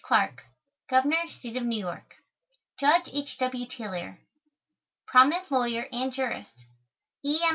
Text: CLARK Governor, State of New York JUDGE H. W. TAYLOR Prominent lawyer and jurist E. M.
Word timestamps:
CLARK 0.03 0.45
Governor, 0.89 1.27
State 1.37 1.57
of 1.57 1.63
New 1.63 1.77
York 1.79 2.15
JUDGE 2.79 3.07
H. 3.13 3.37
W. 3.37 3.67
TAYLOR 3.67 4.17
Prominent 5.05 5.51
lawyer 5.51 5.85
and 5.91 6.11
jurist 6.11 6.65
E. 7.23 7.37
M. 7.39 7.49